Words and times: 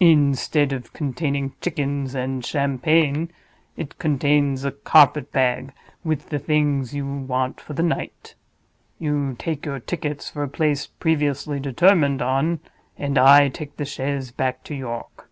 Instead 0.00 0.72
of 0.72 0.94
containing 0.94 1.52
chickens 1.60 2.14
and 2.14 2.42
Champagne, 2.46 3.30
it 3.76 3.98
contains 3.98 4.64
a 4.64 4.72
carpet 4.72 5.30
bag, 5.32 5.70
with 6.02 6.30
the 6.30 6.38
things 6.38 6.94
you 6.94 7.04
want 7.06 7.60
for 7.60 7.74
the 7.74 7.82
night. 7.82 8.34
You 8.98 9.36
take 9.38 9.66
your 9.66 9.78
tickets 9.80 10.30
for 10.30 10.42
a 10.42 10.48
place 10.48 10.86
previously 10.86 11.60
determined 11.60 12.22
on, 12.22 12.60
and 12.96 13.18
I 13.18 13.50
take 13.50 13.76
the 13.76 13.84
chaise 13.84 14.30
back 14.30 14.64
to 14.64 14.74
York. 14.74 15.28